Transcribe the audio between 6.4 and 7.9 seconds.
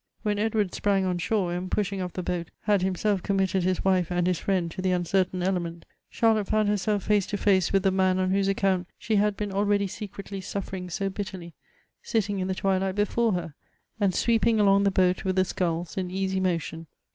found herself face to face with